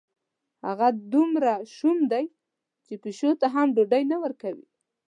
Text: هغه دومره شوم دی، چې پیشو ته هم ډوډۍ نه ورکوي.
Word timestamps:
هغه 0.65 0.87
دومره 1.13 1.53
شوم 1.75 1.99
دی، 2.11 2.25
چې 2.85 2.93
پیشو 3.03 3.31
ته 3.39 3.47
هم 3.53 3.67
ډوډۍ 3.75 4.03
نه 4.11 4.17
ورکوي. 4.23 4.67